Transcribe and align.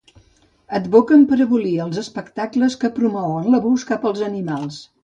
Advoquem 0.77 1.25
per 1.33 1.39
abolir 1.45 1.75
els 1.85 2.01
espectacles 2.05 2.81
que 2.85 2.95
promouen 2.99 3.53
l'abús 3.55 3.89
cap 3.93 4.11
als 4.13 4.29
animals. 4.33 4.87